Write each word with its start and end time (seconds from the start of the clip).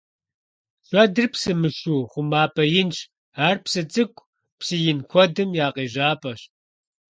Шэдыр 0.87 1.27
псы 1.33 1.51
мышыу 1.59 2.01
хъумапӀэ 2.11 2.63
инщ, 2.81 2.97
ар 3.47 3.57
псы 3.63 3.81
цӀыкӀу, 3.91 4.27
псы 4.59 4.75
ин 4.89 4.99
куэдым 5.09 5.49
я 5.65 5.67
къежьапӀэщ. 5.75 6.41